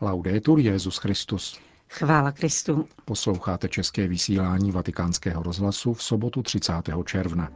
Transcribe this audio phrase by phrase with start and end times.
[0.00, 1.60] Laudetur Jezus Christus.
[1.88, 2.88] Chvála Kristu.
[3.04, 6.72] Posloucháte české vysílání Vatikánského rozhlasu v sobotu 30.
[7.04, 7.48] června.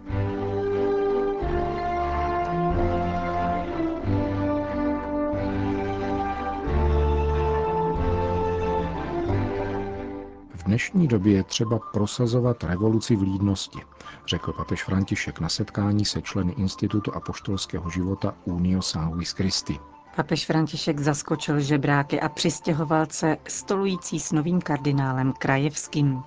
[10.54, 13.78] V dnešní době je třeba prosazovat revoluci v lídnosti,
[14.26, 19.91] řekl papež František na setkání se členy Institutu apoštolského života Unio Sanguis Christi.
[20.16, 26.22] Papež František zaskočil žebráky a přistěhovalce stolující s novým kardinálem Krajevským.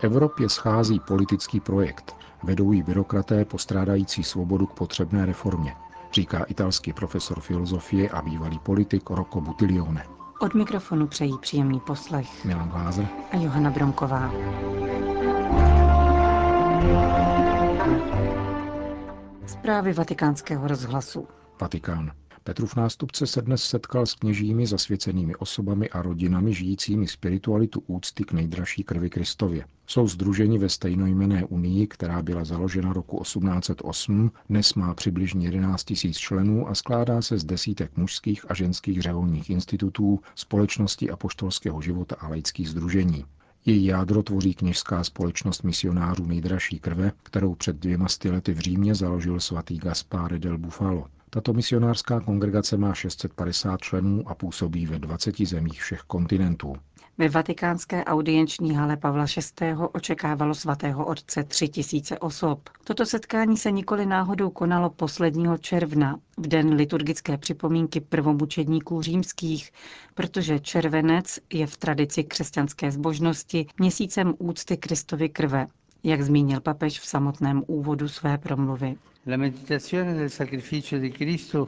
[0.00, 2.16] Evropě schází politický projekt.
[2.42, 5.74] Vedou ji byrokraté postrádající svobodu k potřebné reformě,
[6.12, 10.06] říká italský profesor filozofie a bývalý politik Rocco Buttiglione.
[10.40, 14.32] Od mikrofonu přejí příjemný poslech Milan Glázer a Johana Bronková.
[19.46, 21.28] Zprávy vatikánského rozhlasu.
[21.60, 22.21] Vatikán.
[22.44, 28.32] Petrův nástupce se dnes setkal s kněžími, zasvěcenými osobami a rodinami žijícími spiritualitu úcty k
[28.32, 29.64] nejdražší krvi Kristově.
[29.86, 36.14] Jsou združeni ve stejnojmené unii, která byla založena roku 1808, dnes má přibližně 11 000
[36.14, 42.28] členů a skládá se z desítek mužských a ženských řeholních institutů, společnosti apoštolského života a
[42.28, 43.24] laických združení.
[43.66, 49.40] Její jádro tvoří kněžská společnost misionářů nejdražší krve, kterou před dvěma lety v Římě založil
[49.40, 51.06] svatý Gaspare del Bufalo.
[51.34, 56.76] Tato misionářská kongregace má 650 členů a působí ve 20 zemích všech kontinentů.
[57.18, 59.24] Ve vatikánské audienční hale Pavla
[59.60, 59.74] VI.
[59.92, 62.68] očekávalo svatého otce tři tisíce osob.
[62.84, 69.70] Toto setkání se nikoli náhodou konalo posledního června, v den liturgické připomínky prvomučedníků římských,
[70.14, 75.66] protože červenec je v tradici křesťanské zbožnosti měsícem úcty Kristovy krve,
[76.04, 78.96] jak zmínil papež v samotném úvodu své promluvy.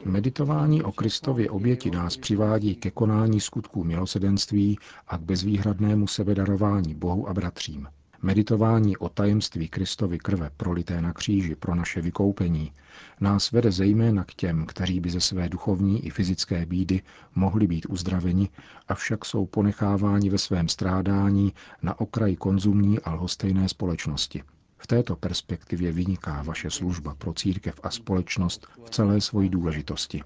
[0.05, 7.29] Meditování o Kristově oběti nás přivádí ke konání skutků milosedenství a k bezvýhradnému sebedarování Bohu
[7.29, 7.87] a bratřím.
[8.21, 12.71] Meditování o tajemství Kristovy krve prolité na kříži pro naše vykoupení
[13.19, 17.01] nás vede zejména k těm, kteří by ze své duchovní i fyzické bídy
[17.35, 18.49] mohli být uzdraveni,
[18.87, 24.43] avšak jsou ponecháváni ve svém strádání na okraji konzumní a lhostejné společnosti.
[24.77, 30.21] V této perspektivě vyniká vaše služba pro církev a společnost v celé svoji důležitosti.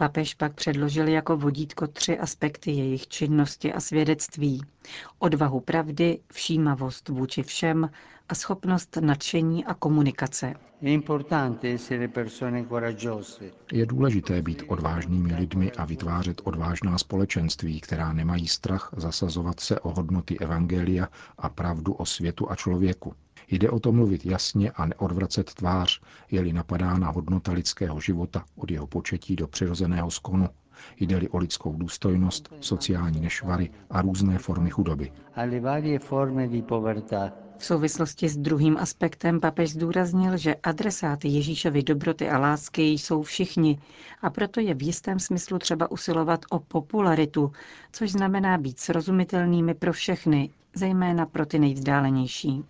[0.00, 4.62] Papež pak předložil jako vodítko tři aspekty jejich činnosti a svědectví.
[5.18, 7.90] Odvahu pravdy, všímavost vůči všem
[8.28, 10.54] a schopnost nadšení a komunikace.
[13.72, 19.90] Je důležité být odvážnými lidmi a vytvářet odvážná společenství, která nemají strach zasazovat se o
[19.90, 21.08] hodnoty Evangelia
[21.38, 23.14] a pravdu o světu a člověku.
[23.50, 26.00] Jde o to mluvit jasně a neodvracet tvář,
[26.30, 30.48] je-li napadána hodnota lidského života od jeho početí do přirozeného skonu,
[31.00, 35.12] jde-li o lidskou důstojnost, sociální nešvary a různé formy chudoby.
[37.58, 43.78] V souvislosti s druhým aspektem papež zdůraznil, že adresáty Ježíšovy dobroty a lásky jsou všichni
[44.22, 47.52] a proto je v jistém smyslu třeba usilovat o popularitu,
[47.92, 52.64] což znamená být srozumitelnými pro všechny, zejména pro ty nejvzdálenější.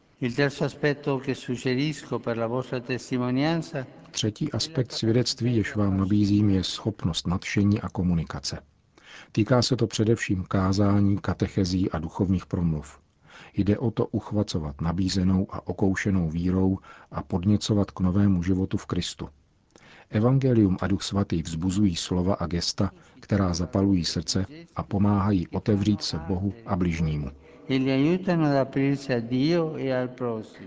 [4.11, 8.59] Třetí aspekt svědectví, jež vám nabízím, je schopnost nadšení a komunikace.
[9.33, 13.01] Týká se to především kázání, katechezí a duchovních promluv.
[13.55, 16.79] Jde o to uchvacovat nabízenou a okoušenou vírou
[17.11, 19.29] a podněcovat k novému životu v Kristu.
[20.11, 26.19] Evangelium a Duch Svatý vzbuzují slova a gesta, která zapalují srdce a pomáhají otevřít se
[26.19, 27.31] Bohu a bližnímu.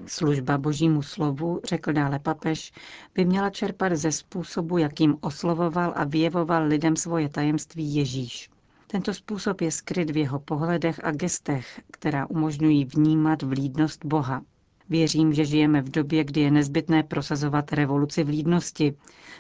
[0.06, 2.72] Služba božímu slovu, řekl dále papež,
[3.16, 8.50] by měla čerpat ze způsobu, jakým oslovoval a vyjevoval lidem svoje tajemství Ježíš.
[8.88, 14.42] Tento způsob je skryt v jeho pohledech a gestech, která umožňují vnímat vlídnost Boha.
[14.90, 18.94] Věřím, že žijeme v době, kdy je nezbytné prosazovat revoluci vlídnosti,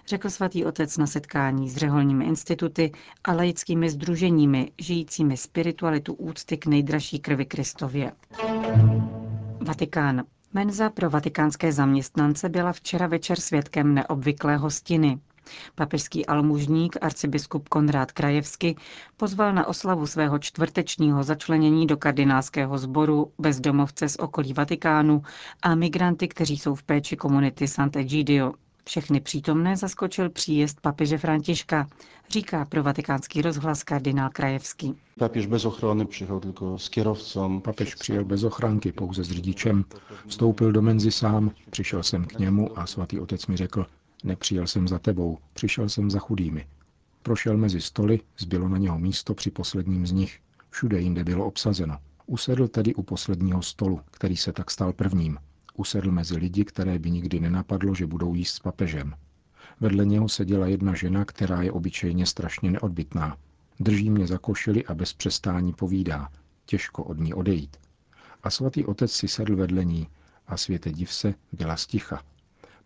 [0.07, 2.91] řekl svatý otec na setkání s řeholními instituty
[3.23, 8.12] a laickými združeními, žijícími spiritualitu úcty k nejdražší krvi Kristově.
[9.62, 10.23] Vatikán.
[10.53, 15.19] Menza pro vatikánské zaměstnance byla včera večer svědkem neobvyklé hostiny.
[15.75, 18.75] Papežský almužník arcibiskup Konrád Krajevsky
[19.18, 25.24] pozval na oslavu svého čtvrtečního začlenění do kardinálského sboru bezdomovce z okolí Vatikánu
[25.62, 28.54] a migranty, kteří jsou v péči komunity Sant'Egidio.
[28.86, 31.88] Všechny přítomné zaskočil příjezd papeže Františka,
[32.30, 34.95] říká pro vatikánský rozhlas kardinál Krajevský.
[35.19, 37.62] Papež bez ochrany přijel tylko s kierowcą.
[37.62, 39.86] Papež přijel bez ochranky, pouze s řidičem.
[40.28, 43.86] Vstoupil do menzy sám, přišel jsem k němu a svatý otec mi řekl,
[44.23, 46.67] nepřijel jsem za tebou, přišel jsem za chudými.
[47.23, 50.39] Prošel mezi stoly, zbylo na něho místo při posledním z nich.
[50.69, 51.97] Všude jinde bylo obsazeno.
[52.25, 55.37] Usedl tedy u posledního stolu, který se tak stal prvním.
[55.73, 59.13] Usedl mezi lidi, které by nikdy nenapadlo, že budou jíst s papežem.
[59.79, 63.37] Vedle něho seděla jedna žena, která je obyčejně strašně neodbitná.
[63.79, 66.29] Drží mě za košili a bez přestání povídá.
[66.65, 67.77] Těžko od ní odejít.
[68.43, 70.07] A svatý otec si sedl vedle ní
[70.47, 72.23] a světe div se byla sticha.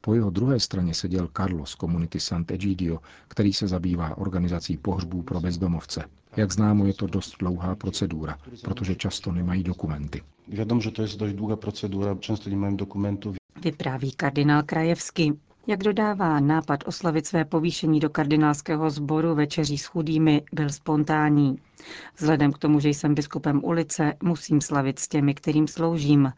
[0.02, 5.40] Po jeho druhé straně seděl Carlos z komunity Sant'Egidio, který se zabývá organizací pohřbů pro
[5.42, 6.04] bezdomovce.
[6.38, 10.22] Jak známo, je to dost dlouhá procedura, protože často nemají dokumenty.
[10.48, 13.34] Wiadomo, že to je dost dlouhá procedura, často nemají dokumentů.
[13.64, 15.34] Vypráví kardinál Krajevský.
[15.68, 21.60] Jak dodává, nápad oslavit své povýšení do kardinálského sboru večeří s chudými byl spontánní.
[22.18, 26.34] Vzhledem k tomu, že jsem biskupem ulice, musím slavit s těmi, kterým sloužím.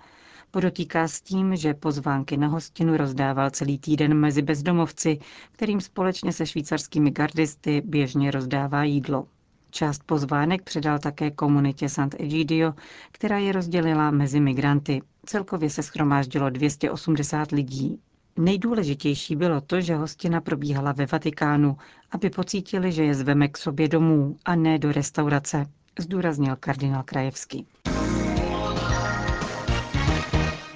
[0.51, 5.19] Podotýká s tím, že pozvánky na hostinu rozdával celý týden mezi bezdomovci,
[5.51, 9.27] kterým společně se švýcarskými gardisty běžně rozdává jídlo.
[9.71, 12.73] Část pozvánek předal také komunitě Sant'Egidio,
[13.11, 15.01] která je rozdělila mezi migranty.
[15.25, 17.99] Celkově se schromáždilo 280 lidí.
[18.37, 21.77] Nejdůležitější bylo to, že hostina probíhala ve Vatikánu,
[22.11, 25.65] aby pocítili, že je zveme k sobě domů a ne do restaurace,
[25.99, 27.67] zdůraznil kardinál Krajevský.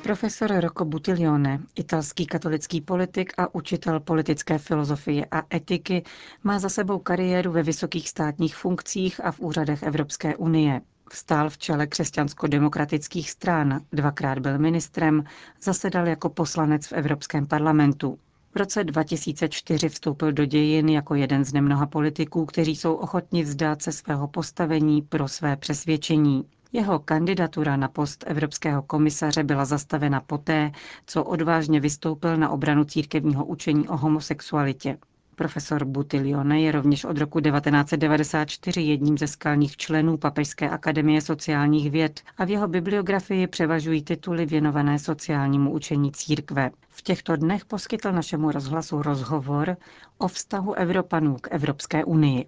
[0.03, 6.03] Profesor Rocco Buttiglione, italský katolický politik a učitel politické filozofie a etiky,
[6.44, 10.81] má za sebou kariéru ve vysokých státních funkcích a v úřadech Evropské unie.
[11.11, 15.23] Vstál v čele křesťansko-demokratických stran, dvakrát byl ministrem,
[15.61, 18.19] zasedal jako poslanec v Evropském parlamentu.
[18.53, 23.81] V roce 2004 vstoupil do dějin jako jeden z nemnoha politiků, kteří jsou ochotni vzdát
[23.81, 26.45] se svého postavení pro své přesvědčení.
[26.75, 30.71] Jeho kandidatura na post evropského komisaře byla zastavena poté,
[31.05, 34.97] co odvážně vystoupil na obranu církevního učení o homosexualitě.
[35.35, 42.21] Profesor Butilione je rovněž od roku 1994 jedním ze skalních členů Papežské akademie sociálních věd
[42.37, 46.71] a v jeho bibliografii převažují tituly věnované sociálnímu učení církve.
[46.95, 49.78] V těchto dnech poskytl našemu rozhlasu rozhovor
[50.18, 52.45] o vztahu Evropanů k Evropské unii.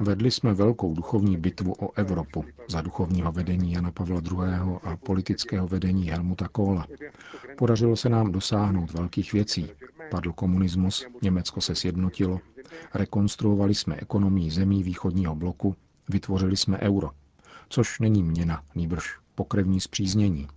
[0.00, 4.38] Vedli jsme velkou duchovní bitvu o Evropu za duchovního vedení Jana Pavla II.
[4.82, 6.86] a politického vedení Helmuta Kohla.
[7.58, 9.70] Podařilo se nám dosáhnout velkých věcí.
[10.10, 12.40] Padl komunismus, Německo se sjednotilo,
[12.94, 15.76] rekonstruovali jsme ekonomii zemí východního bloku,
[16.08, 17.10] vytvořili jsme euro,
[17.68, 20.48] což není měna, nýbrž pokrevní zpříznění.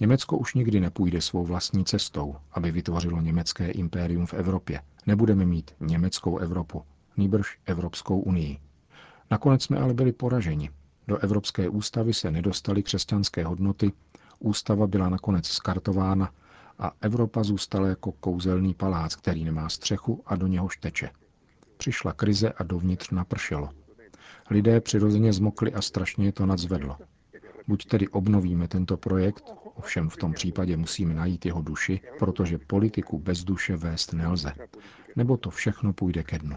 [0.00, 4.80] Německo už nikdy nepůjde svou vlastní cestou, aby vytvořilo německé impérium v Evropě.
[5.06, 6.82] Nebudeme mít německou Evropu,
[7.16, 8.58] nýbrž Evropskou unii.
[9.30, 10.70] Nakonec jsme ale byli poraženi.
[11.08, 13.92] Do Evropské ústavy se nedostaly křesťanské hodnoty,
[14.38, 16.30] ústava byla nakonec skartována
[16.78, 21.10] a Evropa zůstala jako kouzelný palác, který nemá střechu a do něhož teče.
[21.76, 23.68] Přišla krize a dovnitř napršelo.
[24.50, 26.96] Lidé přirozeně zmokli a strašně je to nadzvedlo.
[27.68, 29.44] Buď tedy obnovíme tento projekt,
[29.74, 34.52] ovšem v tom případě musíme najít jeho duši, protože politiku bez duše vést nelze.
[35.16, 36.56] Nebo to všechno půjde ke dnu.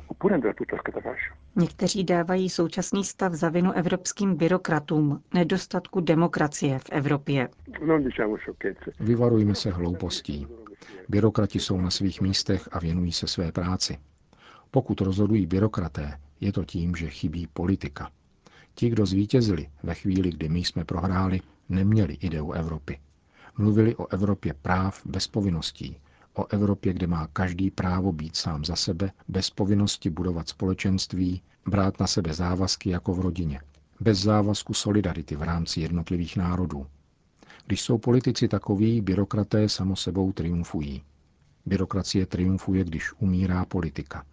[1.55, 7.49] Někteří dávají současný stav za vinu evropským byrokratům, nedostatku demokracie v Evropě.
[8.99, 10.47] Vyvarujme se hloupostí.
[11.09, 13.97] Byrokrati jsou na svých místech a věnují se své práci.
[14.71, 18.11] Pokud rozhodují byrokraté, je to tím, že chybí politika.
[18.75, 22.99] Ti, kdo zvítězili ve chvíli, kdy my jsme prohráli, neměli ideu Evropy.
[23.57, 25.97] Mluvili o Evropě práv bez povinností,
[26.33, 31.99] o Evropě, kde má každý právo být sám za sebe, bez povinnosti budovat společenství, brát
[31.99, 33.61] na sebe závazky jako v rodině,
[33.99, 36.87] bez závazku solidarity v rámci jednotlivých národů.
[37.65, 41.03] Když jsou politici takoví, byrokraté samo sebou triumfují.
[41.65, 44.25] Byrokracie triumfuje, když umírá politika.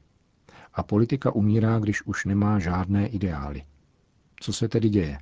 [0.74, 3.62] A politika umírá, když už nemá žádné ideály.
[4.40, 5.18] Co se tedy děje?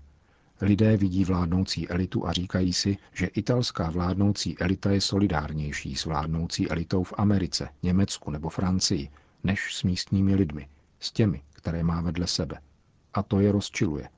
[0.65, 6.71] Lidé vidí vládnoucí elitu a říkají si, že italská vládnoucí elita je solidárnější s vládnoucí
[6.71, 9.09] elitou v Americe, Německu nebo Francii,
[9.45, 10.69] než s místními lidmi,
[11.01, 12.59] s těmi, které má vedle sebe.
[13.15, 14.09] A to je rozčiluje.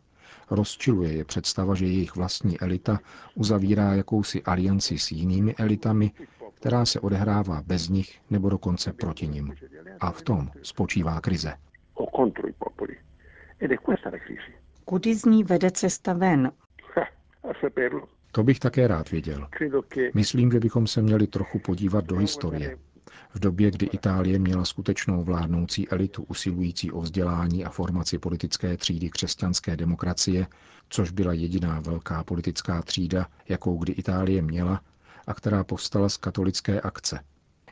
[0.51, 3.01] Rozčiluje je představa, že jejich vlastní elita
[3.35, 6.13] uzavírá jakousi alianci s jinými elitami,
[6.55, 9.55] která se odehrává bez nich nebo dokonce proti nim.
[10.01, 11.55] A v tom spočívá krize.
[14.85, 16.53] Kudy z ní vede cesta ven?
[18.33, 19.49] To bych také rád věděl.
[20.15, 22.79] Myslím, že bychom se měli trochu podívat do historie.
[23.35, 29.11] V době, kdy Itálie měla skutečnou vládnoucí elitu usilující o vzdělání a formaci politické třídy
[29.11, 30.47] křesťanské demokracie,
[30.89, 34.81] což byla jediná velká politická třída, jakou kdy Itálie měla
[35.27, 37.21] a která povstala z katolické akce.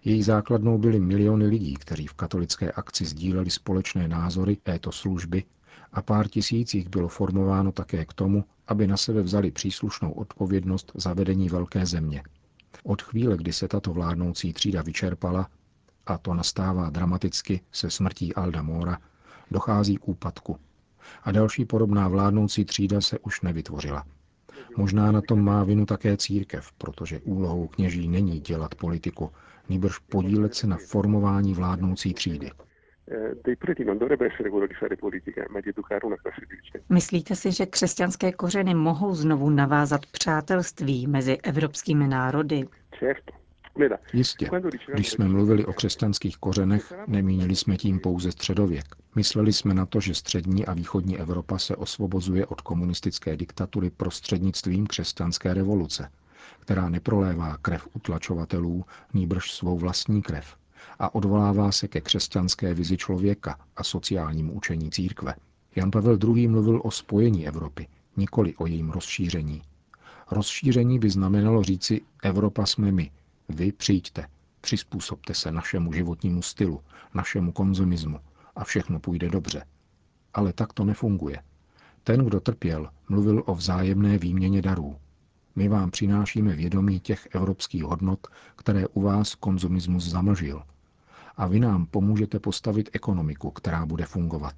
[0.05, 5.45] Její základnou byly miliony lidí, kteří v katolické akci sdíleli společné názory této služby
[5.93, 10.93] a pár tisíc jich bylo formováno také k tomu, aby na sebe vzali příslušnou odpovědnost
[10.95, 12.23] za vedení velké země.
[12.85, 15.49] Od chvíle, kdy se tato vládnoucí třída vyčerpala,
[16.07, 18.99] a to nastává dramaticky se smrtí Alda Mora,
[19.51, 20.57] dochází k úpadku.
[21.23, 24.05] A další podobná vládnoucí třída se už nevytvořila.
[24.77, 29.31] Možná na tom má vinu také církev, protože úlohou kněží není dělat politiku,
[29.69, 32.51] nýbrž podílet se na formování vládnoucí třídy.
[36.89, 42.69] Myslíte si, že křesťanské kořeny mohou znovu navázat přátelství mezi evropskými národy?
[44.13, 44.51] Jistě.
[44.95, 48.85] Když jsme mluvili o křesťanských kořenech, nemínili jsme tím pouze středověk.
[49.17, 54.87] Mysleli jsme na to, že střední a východní Evropa se osvobozuje od komunistické diktatury prostřednictvím
[54.87, 56.11] křesťanské revoluce,
[56.61, 60.57] která neprolévá krev utlačovatelů, nýbrž svou vlastní krev
[61.03, 65.35] a odvolává se ke křesťanské vizi člověka a sociálnímu učení církve.
[65.77, 66.49] Jan Pavel II.
[66.49, 69.63] mluvil o spojení Evropy, nikoli o jejím rozšíření.
[70.31, 73.11] Rozšíření by znamenalo říci Evropa jsme my,
[73.49, 74.27] vy přijďte,
[74.61, 76.81] přizpůsobte se našemu životnímu stylu,
[77.15, 78.19] našemu konzumismu
[78.57, 79.65] a všechno půjde dobře.
[80.35, 81.43] Ale tak to nefunguje.
[82.05, 84.97] Ten, kdo trpěl, mluvil o vzájemné výměně darů.
[85.57, 90.63] My vám přinášíme vědomí těch evropských hodnot, které u vás konzumismus zamlžil.
[91.37, 94.55] A vy nám pomůžete postavit ekonomiku, která bude fungovat.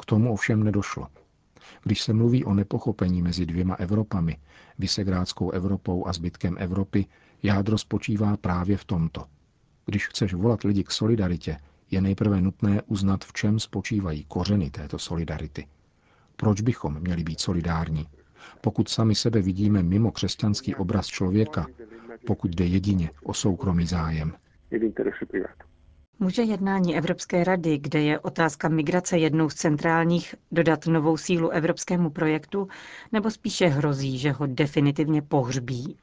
[0.00, 1.08] K tomu ovšem nedošlo.
[1.82, 4.36] Když se mluví o nepochopení mezi dvěma Evropami,
[4.78, 7.06] Vysegrádskou Evropou a zbytkem Evropy,
[7.42, 9.24] Jádro spočívá právě v tomto.
[9.86, 11.56] Když chceš volat lidi k solidaritě,
[11.90, 15.66] je nejprve nutné uznat, v čem spočívají kořeny této solidarity.
[16.36, 18.06] Proč bychom měli být solidární?
[18.60, 21.66] Pokud sami sebe vidíme mimo křesťanský obraz člověka,
[22.26, 24.32] pokud jde jedině o soukromý zájem.
[26.22, 32.10] Může jednání Evropské rady, kde je otázka migrace jednou z centrálních, dodat novou sílu evropskému
[32.10, 32.68] projektu,
[33.12, 35.96] nebo spíše hrozí, že ho definitivně pohřbí?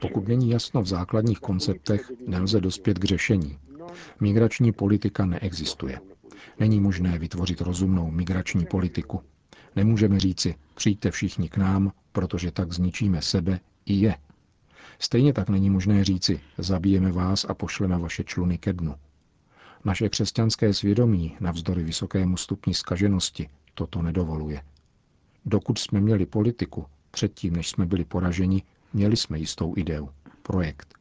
[0.00, 3.58] Pokud není jasno v základních konceptech, nelze dospět k řešení.
[4.20, 6.00] Migrační politika neexistuje.
[6.60, 9.20] Není možné vytvořit rozumnou migrační politiku.
[9.76, 14.14] Nemůžeme říci, přijďte všichni k nám, protože tak zničíme sebe i je.
[14.98, 18.94] Stejně tak není možné říci, zabijeme vás a pošleme vaše čluny ke dnu.
[19.84, 24.62] Naše křesťanské svědomí, navzdory vysokému stupni skaženosti, toto nedovoluje.
[25.44, 28.62] Dokud jsme měli politiku, předtím, než jsme byli poraženi,
[28.92, 30.08] měli jsme jistou ideu,
[30.42, 30.94] projekt.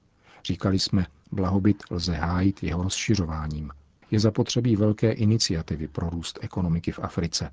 [0.46, 3.72] Říkali jsme, blahobyt lze hájit jeho rozšiřováním.
[4.12, 7.52] Je zapotřebí velké iniciativy pro růst ekonomiky v Africe.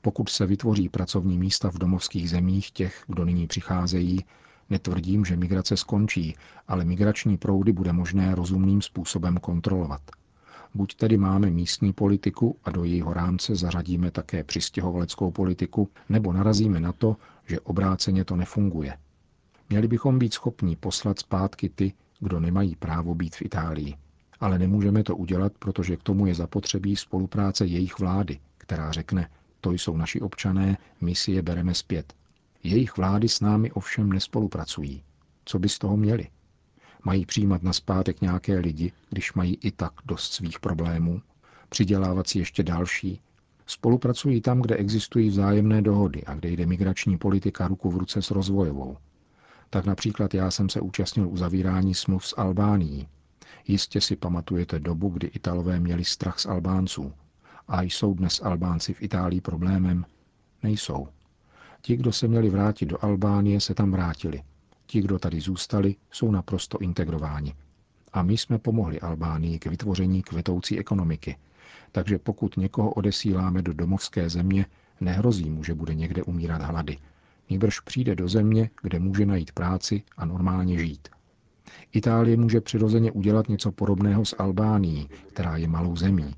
[0.00, 4.24] Pokud se vytvoří pracovní místa v domovských zemích těch, kdo nyní přicházejí,
[4.70, 6.36] netvrdím, že migrace skončí,
[6.68, 10.00] ale migrační proudy bude možné rozumným způsobem kontrolovat.
[10.74, 16.80] Buď tedy máme místní politiku a do jejího rámce zařadíme také přistěhovaleckou politiku, nebo narazíme
[16.80, 18.96] na to, že obráceně to nefunguje.
[19.70, 23.94] Měli bychom být schopni poslat zpátky ty, kdo nemají právo být v Itálii.
[24.40, 29.28] Ale nemůžeme to udělat, protože k tomu je zapotřebí spolupráce jejich vlády, která řekne,
[29.60, 32.14] to jsou naši občané, my si je bereme zpět.
[32.62, 35.02] Jejich vlády s námi ovšem nespolupracují.
[35.44, 36.28] Co by z toho měli?
[37.04, 41.22] Mají přijímat na zpátek nějaké lidi, když mají i tak dost svých problémů?
[41.68, 43.20] Přidělávat si ještě další?
[43.66, 48.30] Spolupracují tam, kde existují vzájemné dohody a kde jde migrační politika ruku v ruce s
[48.30, 48.96] rozvojovou.
[49.70, 53.08] Tak například já jsem se účastnil uzavírání smluv s Albánií.
[53.66, 57.12] Jistě si pamatujete dobu, kdy Italové měli strach z Albánců.
[57.68, 60.04] A jsou dnes Albánci v Itálii problémem?
[60.62, 61.08] Nejsou.
[61.82, 64.42] Ti, kdo se měli vrátit do Albánie, se tam vrátili.
[64.86, 67.54] Ti, kdo tady zůstali, jsou naprosto integrováni.
[68.12, 71.36] A my jsme pomohli Albánii k vytvoření kvetoucí ekonomiky.
[71.92, 74.66] Takže pokud někoho odesíláme do domovské země,
[75.00, 76.96] nehrozí mu, že bude někde umírat hlady.
[77.50, 81.08] Nýbrž přijde do země, kde může najít práci a normálně žít.
[81.92, 86.34] Itálie může přirozeně udělat něco podobného s Albánií, která je malou zemí.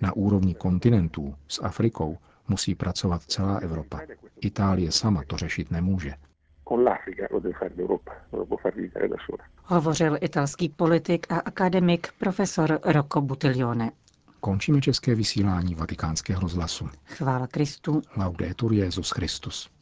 [0.00, 4.00] Na úrovni kontinentů s Afrikou musí pracovat celá Evropa.
[4.40, 6.14] Itálie sama to řešit nemůže.
[9.64, 13.90] Hovořil italský politik a akademik profesor Rocco Buttiglione.
[14.40, 16.88] Končíme české vysílání vatikánského rozhlasu.
[17.04, 18.02] Chvála Kristu.
[18.16, 19.75] Laudetur Jezus Christus.